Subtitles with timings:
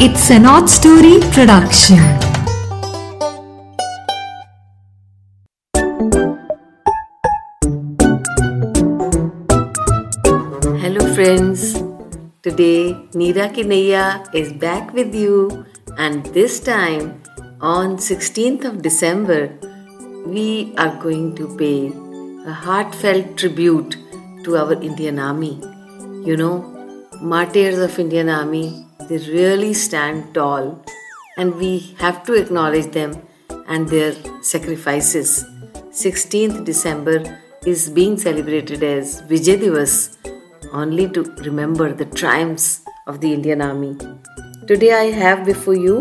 [0.00, 1.98] It's an odd story production.
[10.82, 11.74] Hello, friends.
[12.42, 15.64] Today, Neera Kinaya is back with you,
[15.96, 17.22] and this time
[17.60, 19.50] on 16th of December,
[20.26, 21.92] we are going to pay
[22.48, 23.96] a heartfelt tribute
[24.44, 25.60] to our Indian Army.
[26.24, 26.56] You know,
[27.20, 30.82] martyrs of Indian Army, they really stand tall,
[31.36, 33.10] and we have to acknowledge them
[33.66, 35.44] and their sacrifices.
[36.02, 37.16] 16th December
[37.66, 40.16] is being celebrated as Vijay Divas
[40.72, 43.92] only to remember the triumphs of the Indian Army.
[44.66, 45.96] Today I have before you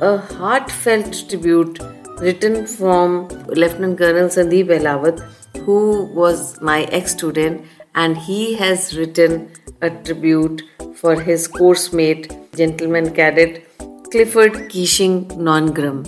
[0.00, 1.78] a heartfelt tribute
[2.18, 3.28] written from
[3.60, 5.20] Lieutenant Colonel Sandeep Ahlawat,
[5.64, 7.64] who was my ex student,
[7.94, 10.62] and he has written a tribute
[10.94, 13.64] for his course mate, gentleman cadet
[14.10, 15.98] Clifford Keishing Nongrum.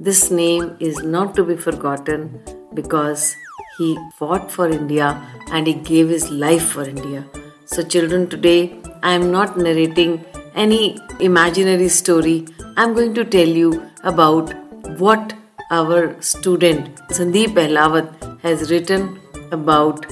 [0.00, 2.42] This name is not to be forgotten
[2.74, 3.36] because
[3.78, 5.08] he fought for India
[5.52, 7.24] and he gave his life for India.
[7.64, 12.46] So, children, today I am not narrating any imaginary story.
[12.76, 14.52] I am going to tell you about
[14.98, 15.34] what
[15.70, 19.20] our student Sandeep Ahlawat has written
[19.52, 20.06] about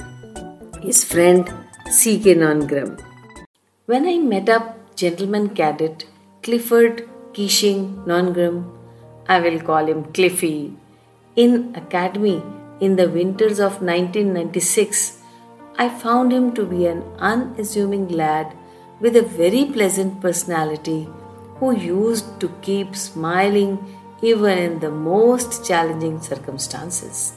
[0.81, 1.53] his friend
[1.89, 2.35] C.K.
[2.35, 3.12] Nongrum.
[3.85, 6.05] When I met up gentleman cadet
[6.41, 8.71] Clifford Keishing Nongrum,
[9.27, 10.71] I will call him Cliffy,
[11.35, 12.41] in academy
[12.79, 15.17] in the winters of 1996,
[15.77, 18.55] I found him to be an unassuming lad
[19.01, 21.09] with a very pleasant personality
[21.57, 23.77] who used to keep smiling
[24.21, 27.33] even in the most challenging circumstances.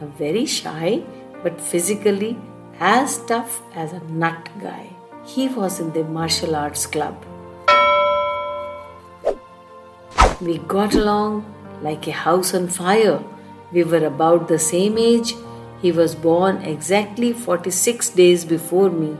[0.00, 1.02] A very shy
[1.42, 2.38] but physically
[2.78, 4.99] as tough as a nut guy.
[5.34, 7.14] He was in the martial arts club.
[10.40, 11.44] We got along
[11.82, 13.22] like a house on fire
[13.72, 15.34] we were about the same age.
[15.80, 19.16] He was born exactly 46 days before me.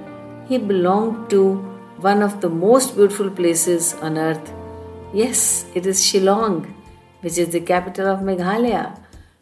[0.48, 1.54] He belonged to
[1.98, 4.52] one of the most beautiful places on earth.
[5.12, 6.66] Yes, it is Shillong,
[7.20, 8.98] which is the capital of Meghalaya.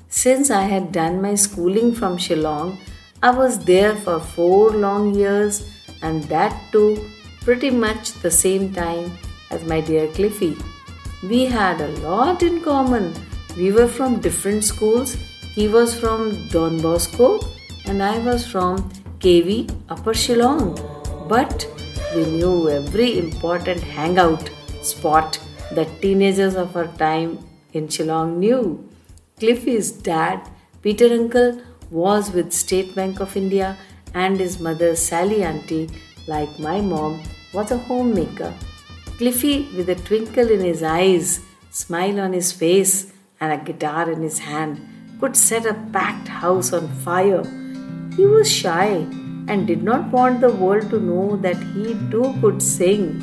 [0.09, 2.79] Since I had done my schooling from Shillong,
[3.23, 5.65] I was there for four long years
[6.03, 7.11] and that too
[7.43, 9.17] pretty much the same time
[9.51, 10.57] as my dear Cliffy.
[11.23, 13.15] We had a lot in common
[13.59, 15.15] we were from different schools.
[15.55, 17.41] He was from Don Bosco
[17.87, 18.89] and I was from
[19.19, 20.67] KV Upper Shillong.
[21.29, 21.67] But
[22.15, 24.49] we knew every important hangout
[24.83, 25.41] spot
[25.73, 27.39] that teenagers of our time
[27.73, 28.89] in Shillong knew.
[29.41, 30.49] Cliffy's dad,
[30.83, 31.61] Peter Uncle,
[31.91, 33.77] was with State Bank of India
[34.15, 35.91] and his mother, Sally Auntie,
[36.27, 38.53] like my mom, was a homemaker.
[39.17, 44.23] Cliffy, with a twinkle in his eyes, smile on his face, and a guitar in
[44.23, 44.81] his hand
[45.21, 47.45] could set a packed house on fire.
[48.17, 49.07] He was shy
[49.49, 53.23] and did not want the world to know that he too could sing.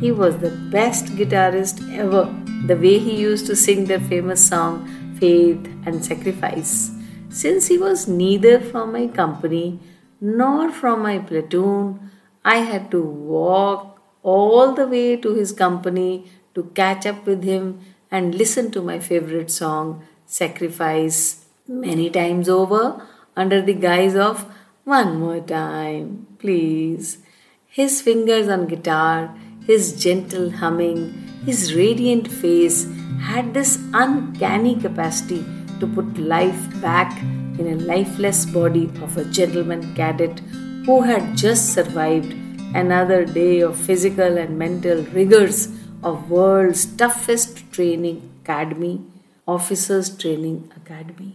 [0.00, 2.24] He was the best guitarist ever,
[2.66, 4.88] the way he used to sing their famous song,
[5.18, 6.90] Faith and Sacrifice.
[7.28, 9.78] Since he was neither from my company
[10.22, 12.10] nor from my platoon,
[12.44, 17.80] I had to walk all the way to his company to catch up with him
[18.08, 23.04] and listen to my favorite song, Sacrifice, many times over
[23.36, 24.46] under the guise of
[24.84, 27.18] one more time, please.
[27.66, 29.34] His fingers on guitar,
[29.66, 31.12] his gentle humming,
[31.44, 32.86] his radiant face
[33.20, 35.44] had this uncanny capacity
[35.80, 37.20] to put life back
[37.58, 40.40] in a lifeless body of a gentleman cadet
[40.86, 42.32] who had just survived
[42.74, 45.68] another day of physical and mental rigors
[46.02, 49.00] of world's toughest training academy,
[49.46, 51.34] officers training academy.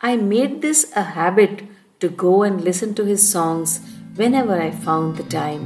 [0.00, 1.64] I made this a habit
[2.00, 3.80] to go and listen to his songs
[4.14, 5.64] whenever I found the time.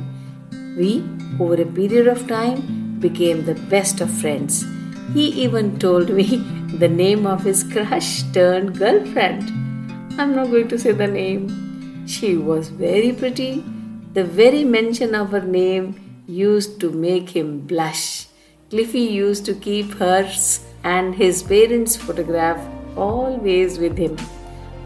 [0.78, 1.04] We,
[1.38, 4.64] over a period of time, became the best of friends.
[5.12, 6.36] He even told me
[6.78, 9.62] the name of his crush turned girlfriend.
[10.18, 12.06] I'm not going to say the name.
[12.06, 13.64] She was very pretty.
[14.12, 18.26] The very mention of her name used to make him blush.
[18.68, 22.60] Cliffy used to keep hers and his parents' photograph
[22.94, 24.18] always with him.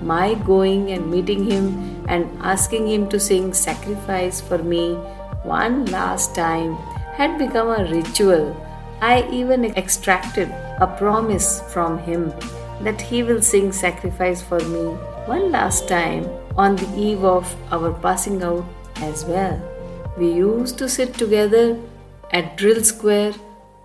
[0.00, 4.94] My going and meeting him and asking him to sing Sacrifice for me
[5.42, 6.76] one last time
[7.18, 8.54] had become a ritual.
[9.00, 10.50] I even extracted
[10.80, 12.32] a promise from him
[12.82, 14.96] that he will sing Sacrifice for me
[15.26, 18.64] one last time on the eve of our passing out
[18.96, 19.60] as well.
[20.16, 21.78] We used to sit together
[22.30, 23.34] at Drill Square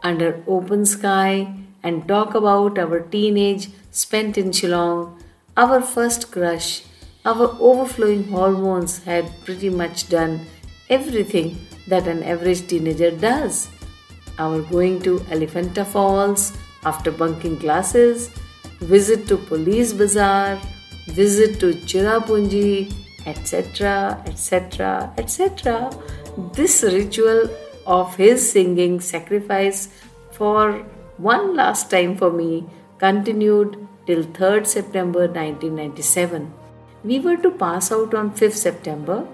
[0.04, 1.54] under open sky
[1.84, 5.20] and talk about our teenage spent in Shillong,
[5.58, 6.84] our first crush,
[7.26, 10.42] our overflowing hormones had pretty much done
[10.90, 13.68] everything that an average teenager does.
[14.38, 18.30] Our going to Elephanta Falls after bunking classes,
[18.80, 20.60] visit to Police Bazaar,
[21.20, 22.94] visit to Cherrapunji,
[23.26, 25.90] etc., etc., etc.
[26.54, 27.50] This ritual
[27.86, 29.90] of his singing sacrifice
[30.32, 30.86] for
[31.18, 32.66] one last time for me
[32.98, 36.52] continued till 3rd September 1997.
[37.04, 39.28] We were to pass out on 5th September.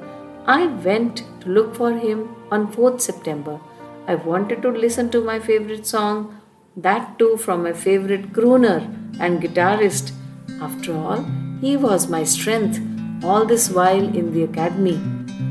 [0.46, 3.60] I went to look for him on 4th September.
[4.08, 6.40] I wanted to listen to my favorite song,
[6.78, 8.80] that too from my favorite crooner
[9.20, 10.14] and guitarist.
[10.62, 11.26] After all,
[11.62, 12.80] he was my strength
[13.24, 15.00] all this while in the academy.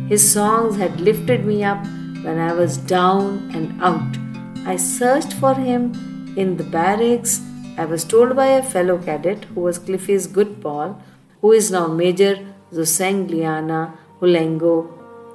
[0.08, 1.84] His songs had lifted me up
[2.24, 4.18] when I was down and out.
[4.66, 7.40] I searched for him in the barracks.
[7.78, 11.00] I was told by a fellow cadet who was Cliffy's good pal
[11.40, 12.34] who is now Major
[12.72, 14.88] Zosangliana Hulengo,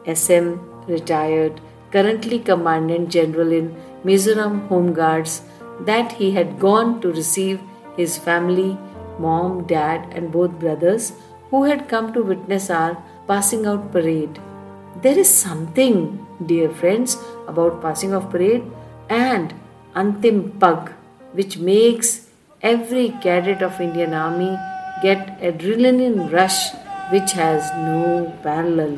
[0.05, 0.47] SM,
[0.91, 5.41] retired, currently Commandant General in Mizoram Home Guards,
[5.81, 7.59] that he had gone to receive
[7.95, 8.77] his family,
[9.21, 11.13] mom, dad, and both brothers,
[11.49, 12.97] who had come to witness our
[13.27, 14.39] passing out parade.
[15.01, 18.63] There is something, dear friends, about passing off parade
[19.09, 19.53] and
[19.95, 20.91] Antim Pag,
[21.33, 22.27] which makes
[22.61, 24.57] every cadet of Indian Army
[25.01, 26.59] get adrenaline rush
[27.11, 28.95] which has no parallel.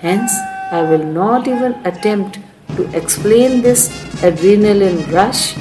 [0.00, 0.32] Hence,
[0.72, 2.40] I will not even attempt
[2.76, 3.88] to explain this
[4.28, 5.56] adrenaline rush.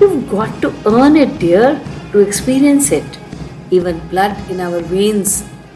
[0.00, 1.80] You've got to earn it, dear,
[2.12, 3.18] to experience it.
[3.76, 5.30] Even blood in our veins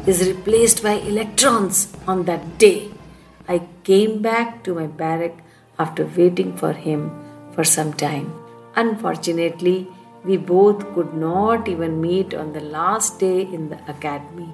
[0.07, 2.91] is replaced by electrons on that day.
[3.49, 5.39] I came back to my barrack
[5.79, 7.01] after waiting for him
[7.55, 8.33] for some time.
[8.77, 9.89] Unfortunately,
[10.25, 14.49] we both could not even meet on the last day in the academy.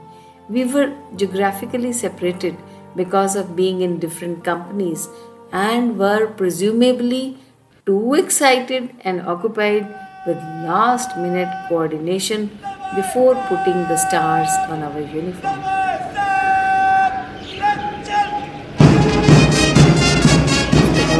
[0.48, 2.56] We were geographically separated
[2.96, 5.08] because of being in different companies
[5.52, 7.36] and were presumably
[7.84, 9.86] too excited and occupied
[10.26, 10.38] with
[10.70, 12.50] last minute coordination
[12.94, 15.60] before putting the stars on our uniform.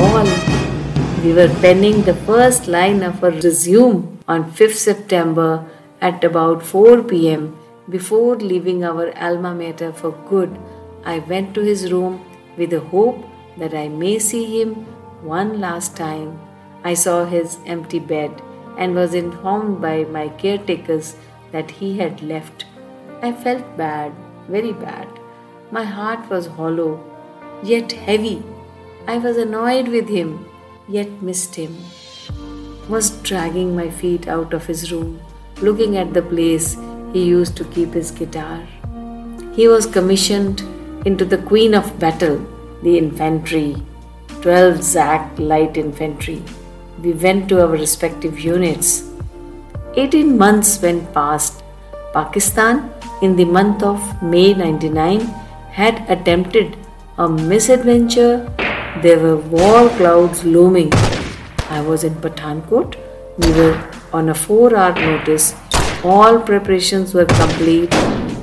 [0.00, 0.28] All,
[1.22, 5.64] we were penning the first line of our resume on 5th September
[6.00, 7.56] at about 4 pm,
[7.88, 10.58] before leaving our alma mater for good,
[11.04, 12.24] I went to his room
[12.56, 13.24] with the hope
[13.58, 14.74] that I may see him
[15.22, 16.40] one last time.
[16.82, 18.40] I saw his empty bed
[18.78, 21.16] and was informed by my caretakers
[21.54, 22.66] that he had left.
[23.22, 24.12] I felt bad,
[24.48, 25.08] very bad.
[25.70, 26.92] My heart was hollow,
[27.74, 28.38] yet heavy.
[29.08, 30.32] I was annoyed with him,
[30.88, 31.76] yet missed him
[32.88, 35.20] was dragging my feet out of his room,
[35.62, 36.76] looking at the place
[37.12, 38.62] he used to keep his guitar.
[39.54, 40.60] He was commissioned
[41.06, 42.44] into the Queen of Battle,
[42.82, 43.76] the infantry,
[44.42, 46.42] 12 JAK light infantry.
[47.00, 49.10] We went to our respective units.
[49.96, 51.62] 18 months went past.
[52.12, 52.90] Pakistan,
[53.22, 55.20] in the month of May 99,
[55.80, 56.76] had attempted
[57.18, 58.50] a misadventure.
[59.02, 60.92] There were war clouds looming
[61.70, 62.96] I was in Pathankot.
[63.38, 65.54] We were on a four hour notice.
[66.04, 67.94] All preparations were complete.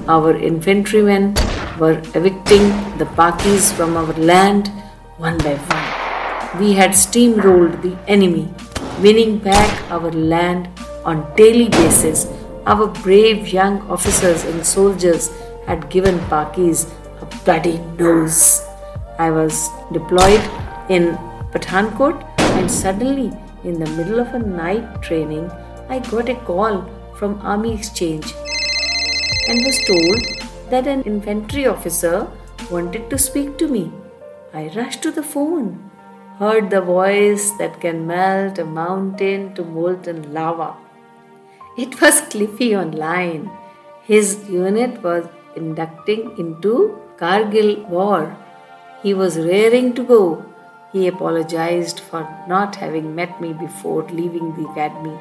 [0.07, 1.35] Our infantrymen
[1.79, 4.69] were evicting the Pakis from our land
[5.17, 6.61] one by one.
[6.61, 8.53] We had steamrolled the enemy,
[9.01, 10.67] winning back our land
[11.05, 12.27] on daily basis.
[12.65, 15.29] Our brave young officers and soldiers
[15.65, 16.87] had given Pakis
[17.21, 18.61] a bloody nose.
[19.17, 20.41] I was deployed
[20.89, 21.17] in
[21.53, 23.31] Pathankot and suddenly,
[23.63, 25.49] in the middle of a night training,
[25.89, 28.33] I got a call from Army Exchange
[29.47, 32.27] and was told that an infantry officer
[32.69, 33.91] wanted to speak to me.
[34.53, 35.91] I rushed to the phone,
[36.37, 40.75] heard the voice that can melt a mountain to molten lava.
[41.77, 43.49] It was Cliffy online.
[44.03, 45.25] His unit was
[45.55, 48.37] inducting into Kargil war.
[49.03, 50.45] He was raring to go
[50.91, 55.17] he apologized for not having met me before leaving the academy.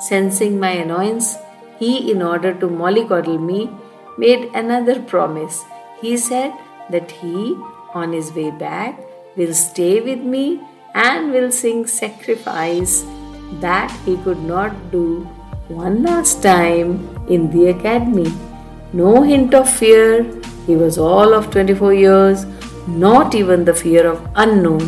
[0.00, 1.36] Sensing my annoyance,
[1.78, 3.70] he, in order to mollycoddle me,
[4.16, 5.62] made another promise.
[6.00, 6.52] He said
[6.90, 7.56] that he,
[7.94, 8.98] on his way back,
[9.36, 10.60] will stay with me
[10.94, 13.04] and will sing sacrifice
[13.60, 15.28] that he could not do
[15.74, 16.90] one last time
[17.28, 18.32] in the academy.
[18.92, 20.24] No hint of fear,
[20.66, 22.44] he was all of 24 years,
[22.86, 24.84] not even the fear of unknown.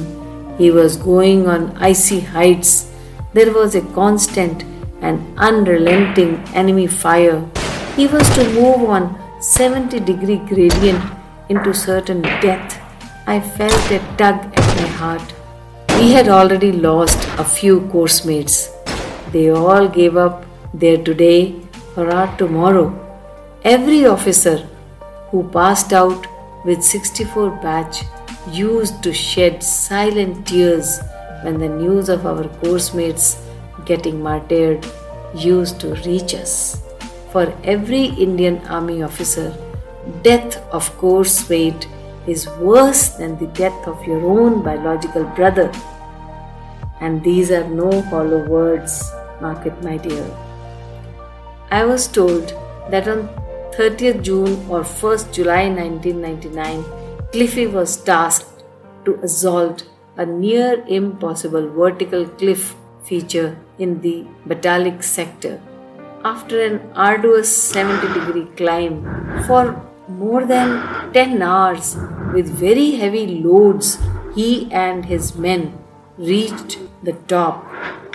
[0.58, 2.92] He was going on icy heights.
[3.32, 4.64] There was a constant
[5.00, 7.44] and unrelenting enemy fire.
[7.96, 11.02] He was to move on 70 degree gradient
[11.48, 12.80] into certain death.
[13.26, 15.34] I felt a tug at my heart.
[15.98, 18.70] We had already lost a few course mates.
[19.32, 21.54] They all gave up their today
[21.96, 22.86] or our tomorrow.
[23.62, 24.68] Every officer
[25.30, 26.26] who passed out
[26.64, 28.02] with 64 batch
[28.50, 31.00] used to shed silent tears
[31.42, 33.42] when the news of our course mates
[33.84, 34.86] getting martyred
[35.34, 36.82] used to reach us.
[37.30, 39.56] For every Indian Army officer,
[40.22, 41.88] death of course mate
[42.26, 45.70] is worse than the death of your own biological brother.
[47.00, 50.24] And these are no hollow words, mark it, my dear.
[51.76, 52.52] I was told
[52.90, 53.22] that on
[53.76, 56.84] 30th June or 1st July 1999,
[57.32, 58.62] Cliffy was tasked
[59.04, 59.82] to assault
[60.16, 65.60] a near impossible vertical cliff feature in the Batalik sector.
[66.24, 69.02] After an arduous 70 degree climb
[69.48, 69.64] for
[70.06, 71.96] more than 10 hours
[72.32, 73.98] with very heavy loads,
[74.36, 75.76] he and his men
[76.18, 77.66] reached the top.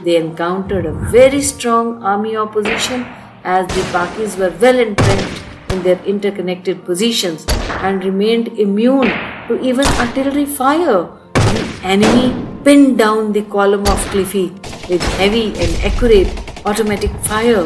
[0.06, 3.06] They encountered a very strong army opposition
[3.44, 7.46] as the Pakis were well entrenched in their interconnected positions
[7.82, 9.12] and remained immune
[9.48, 11.10] to even artillery fire.
[11.34, 14.50] The enemy pinned down the column of Cliffy
[14.90, 16.28] with heavy and accurate
[16.66, 17.64] automatic fire.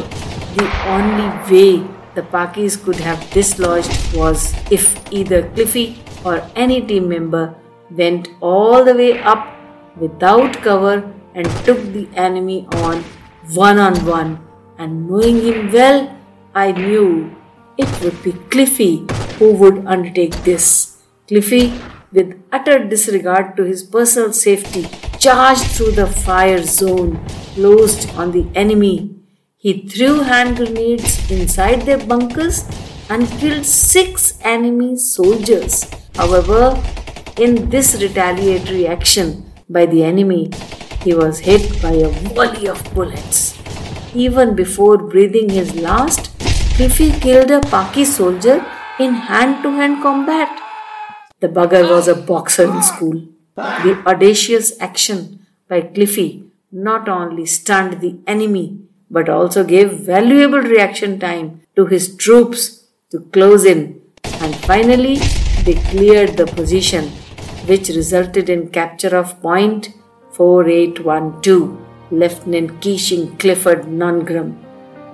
[0.60, 7.10] The only way the Pakis could have dislodged was if either Cliffy or any team
[7.10, 7.56] member
[7.90, 9.48] went all the way up
[9.98, 13.04] without cover and took the enemy on
[13.54, 14.43] one on one.
[14.78, 16.16] And knowing him well,
[16.56, 17.36] I knew
[17.78, 19.06] it would be Cliffy
[19.38, 21.02] who would undertake this.
[21.28, 21.74] Cliffy,
[22.12, 24.88] with utter disregard to his personal safety,
[25.20, 27.20] charged through the fire zone
[27.56, 29.16] closed on the enemy.
[29.58, 32.66] He threw hand grenades inside their bunkers
[33.10, 35.90] and killed six enemy soldiers.
[36.16, 36.82] However,
[37.38, 40.52] in this retaliatory action by the enemy,
[41.04, 43.63] he was hit by a volley of bullets.
[44.16, 46.38] Even before breathing his last,
[46.76, 48.64] Cliffy killed a Paki soldier
[49.00, 50.62] in hand to hand combat.
[51.40, 53.28] The bugger was a boxer in school.
[53.56, 58.80] The audacious action by Cliffy not only stunned the enemy
[59.10, 64.02] but also gave valuable reaction time to his troops to close in
[64.42, 65.18] and finally
[65.66, 67.10] they cleared the position
[67.68, 69.90] which resulted in capture of point
[70.32, 74.58] 4812 Lieutenant Keishing Clifford Nongrum.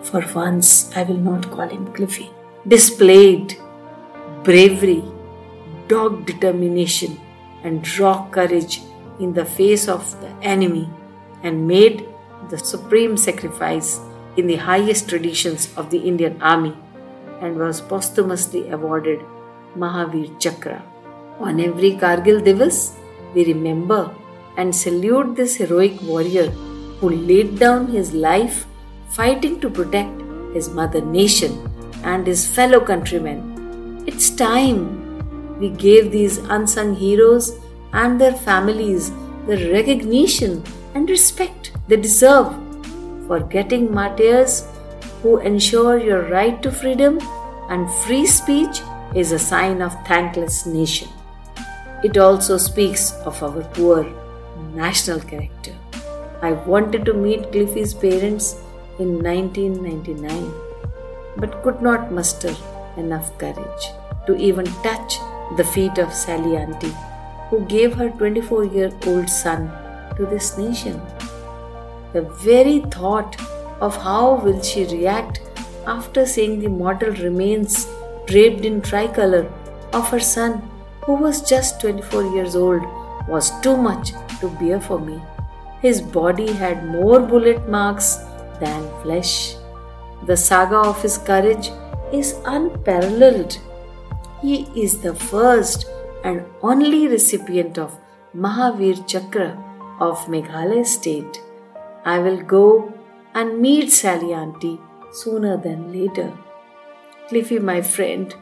[0.04, 2.30] For once, I will not call him Cliffy.
[2.68, 3.58] Displayed
[4.44, 5.04] bravery,
[5.88, 7.20] dog determination,
[7.64, 8.82] and raw courage
[9.20, 10.90] in the face of the enemy
[11.44, 12.08] and made
[12.50, 14.00] the supreme sacrifice
[14.38, 16.76] in the highest traditions of the Indian Army
[17.42, 19.20] and was posthumously awarded
[19.76, 20.82] Mahavir Chakra.
[21.40, 22.96] On every Kargil Divas,
[23.34, 24.14] we remember
[24.58, 26.52] and salute this heroic warrior
[27.00, 28.66] who laid down his life
[29.10, 30.22] fighting to protect
[30.54, 31.54] his mother nation
[32.04, 34.04] and his fellow countrymen.
[34.08, 37.60] It's time we gave these unsung heroes
[37.94, 39.12] and their families
[39.48, 40.64] the recognition
[40.94, 42.54] and respect they deserve
[43.28, 44.66] for getting martyrs
[45.22, 47.20] who ensure your right to freedom
[47.70, 48.82] and free speech
[49.16, 51.08] is a sign of thankless nation.
[52.04, 54.06] It also speaks of our poor
[54.74, 55.59] national character.
[56.42, 58.56] I wanted to meet Cliffy's parents
[58.98, 60.54] in 1999
[61.36, 62.56] but could not muster
[62.96, 63.88] enough courage
[64.26, 65.18] to even touch
[65.58, 66.96] the feet of Sally Auntie,
[67.50, 69.70] who gave her 24 year old son
[70.16, 71.02] to this nation.
[72.14, 73.36] The very thought
[73.82, 75.42] of how will she react
[75.88, 77.86] after seeing the mortal remains
[78.28, 79.52] draped in tricolor
[79.92, 80.62] of her son,
[81.02, 82.84] who was just 24 years old,
[83.28, 85.20] was too much to bear for me.
[85.82, 88.16] His body had more bullet marks
[88.60, 89.56] than flesh.
[90.26, 91.72] The saga of his courage
[92.12, 93.58] is unparalleled
[94.42, 95.86] he is the first
[96.24, 97.98] and only recipient of
[98.34, 99.50] Mahavir Chakra
[100.00, 101.42] of Meghalaya state.
[102.06, 102.94] I will go
[103.34, 104.80] and meet Sally Auntie
[105.12, 106.32] sooner than later.
[107.28, 108.34] Cliffy, my friend,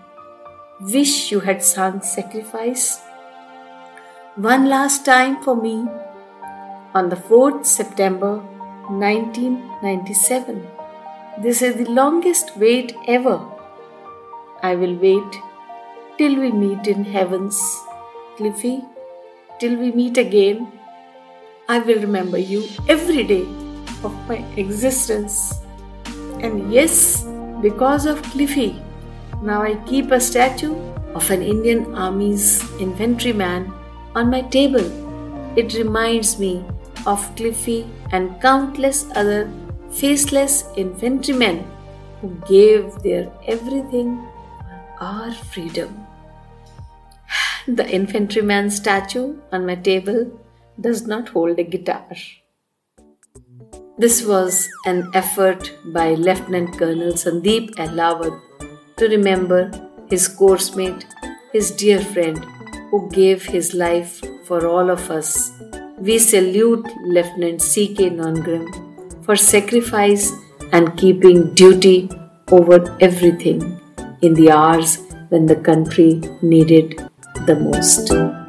[0.80, 3.02] wish you had sung sacrifice
[4.36, 5.88] one last time for me
[6.94, 8.38] on the 4th September
[8.90, 10.66] 1997.
[11.42, 13.40] This is the longest wait ever.
[14.64, 15.40] I will wait
[16.18, 17.60] till we meet in heavens.
[18.38, 18.84] Cliffy,
[19.60, 20.72] till we meet again,
[21.70, 23.46] I will remember you every day
[24.04, 25.54] of my existence.
[26.40, 27.26] And yes,
[27.62, 28.82] because of Cliffy,
[29.42, 30.76] now I keep a statue
[31.14, 33.74] of an Indian Army's infantryman
[34.16, 34.86] on my table.
[35.58, 36.64] It reminds me
[37.08, 39.50] of Cliffy and countless other
[39.90, 41.66] faceless infantrymen
[42.22, 44.18] who gave their everything
[44.60, 46.06] for our freedom.
[47.68, 50.20] The infantryman statue on my table
[50.80, 52.08] does not hold a guitar.
[53.98, 58.40] This was an effort by Lieutenant Colonel Sandeep Ahlawat
[58.98, 59.72] to remember
[60.10, 61.06] his course mate,
[61.52, 62.46] his dear friend,
[62.92, 65.52] who gave his life for all of us.
[66.00, 68.12] We salute Lieutenant C.K.
[68.12, 70.32] Nongrum for sacrifice
[70.72, 72.08] and keeping duty
[72.52, 73.82] over everything
[74.22, 75.00] in the hours
[75.30, 77.02] when the country needed
[77.48, 78.47] the most.